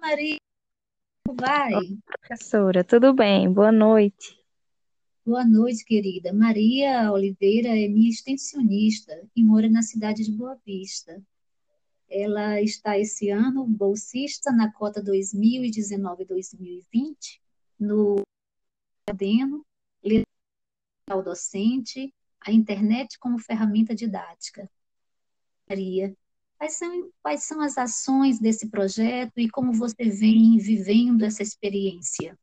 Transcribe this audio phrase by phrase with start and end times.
[0.00, 0.38] Maria.
[1.26, 1.72] Como vai?
[2.06, 3.52] Professora, tudo bem?
[3.52, 4.42] Boa noite.
[5.22, 6.32] Boa noite, querida.
[6.32, 11.22] Maria Oliveira é minha extensionista e mora na cidade de Boa Vista.
[12.08, 17.38] Ela está esse ano bolsista na cota 2019-2020
[17.78, 18.22] no
[19.06, 19.62] Adeno,
[21.22, 24.70] docente, a internet como ferramenta didática.
[25.68, 26.16] Maria,
[26.60, 32.38] quais são, quais são as ações desse projeto e como você vem vivendo essa experiência?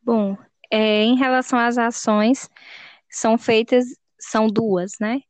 [0.00, 0.38] Bom,
[0.70, 2.48] é, em relação às ações,
[3.10, 3.84] são feitas,
[4.16, 5.22] são duas, né?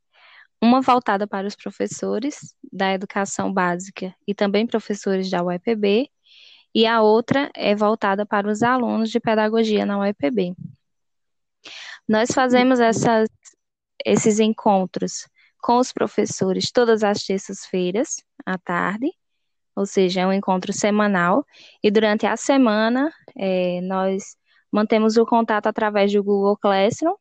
[0.60, 6.10] Uma voltada para os professores da educação básica e também professores da UEPB,
[6.74, 10.54] e a outra é voltada para os alunos de pedagogia na UEPB.
[12.06, 13.26] Nós fazemos essas,
[14.04, 15.26] esses encontros
[15.64, 19.10] com os professores todas as terças-feiras, à tarde,
[19.74, 21.42] ou seja, é um encontro semanal,
[21.82, 24.36] e durante a semana é, nós
[24.70, 27.14] mantemos o contato através do Google Classroom,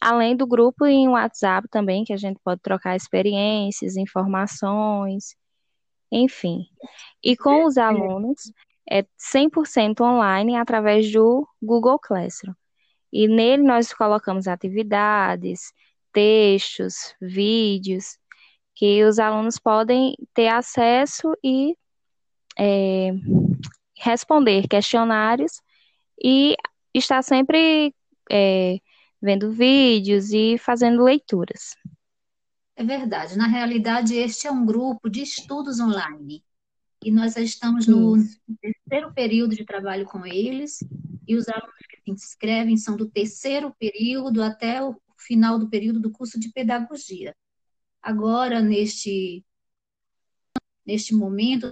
[0.00, 5.36] além do grupo em WhatsApp também, que a gente pode trocar experiências, informações,
[6.10, 6.64] enfim.
[7.22, 8.52] E com os alunos,
[8.90, 12.52] é 100% online através do Google Classroom.
[13.12, 15.72] E nele nós colocamos atividades,
[16.16, 18.16] textos, vídeos,
[18.74, 21.76] que os alunos podem ter acesso e
[22.58, 23.12] é,
[23.98, 25.60] responder questionários
[26.18, 26.56] e
[26.94, 27.94] estar sempre
[28.32, 28.78] é,
[29.20, 31.76] vendo vídeos e fazendo leituras.
[32.74, 33.36] É verdade.
[33.36, 36.42] Na realidade, este é um grupo de estudos online.
[37.04, 38.40] E nós já estamos no Isso.
[38.62, 40.78] terceiro período de trabalho com eles.
[41.28, 44.94] E os alunos que se inscrevem são do terceiro período até o
[45.26, 47.34] final do período do curso de pedagogia.
[48.00, 49.44] Agora, neste,
[50.86, 51.70] neste momento,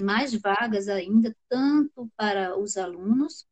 [0.00, 3.46] mais vagas ainda, tanto para os alunos,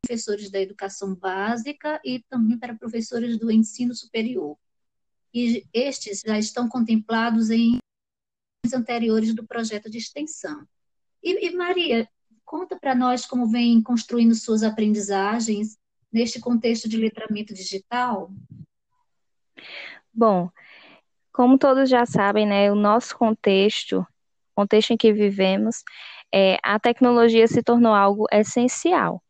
[0.00, 4.56] professores da educação básica e também para professores do ensino superior.
[5.32, 7.78] E estes já estão contemplados em
[8.72, 10.66] anteriores do projeto de extensão.
[11.22, 12.08] E, e Maria,
[12.44, 15.76] conta para nós como vem construindo suas aprendizagens
[16.14, 18.30] neste contexto de letramento digital?
[20.12, 20.48] Bom,
[21.32, 24.06] como todos já sabem, né, o nosso contexto,
[24.54, 25.82] contexto em que vivemos,
[26.32, 29.20] é, a tecnologia se tornou algo essencial.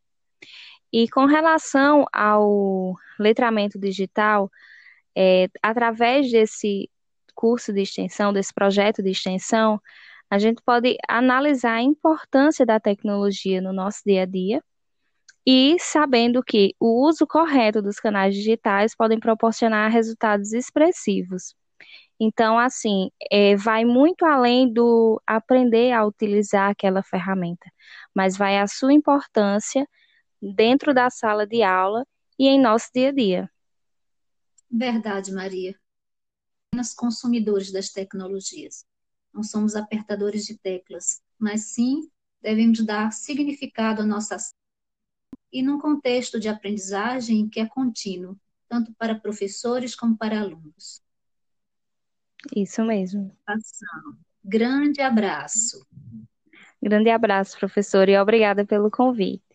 [0.93, 4.49] E com relação ao letramento digital,
[5.17, 6.87] é, através desse
[7.33, 9.81] curso de extensão, desse projeto de extensão,
[10.29, 14.61] a gente pode analisar a importância da tecnologia no nosso dia a dia
[15.45, 21.55] e sabendo que o uso correto dos canais digitais podem proporcionar resultados expressivos.
[22.19, 27.69] Então, assim, é, vai muito além do aprender a utilizar aquela ferramenta,
[28.15, 29.87] mas vai a sua importância
[30.41, 32.05] dentro da sala de aula
[32.39, 33.51] e em nosso dia a dia.
[34.71, 35.75] Verdade, Maria.
[36.71, 38.85] Apenas consumidores das tecnologias.
[39.33, 42.09] Não somos apertadores de teclas, mas sim
[42.41, 44.37] devemos dar significado à nossa
[45.55, 51.01] e num contexto de aprendizagem que é contínuo, tanto para professores como para alunos.
[52.53, 53.33] Isso mesmo.
[54.43, 55.87] Grande abraço.
[56.83, 59.54] Grande abraço, professor, e obrigada pelo convite.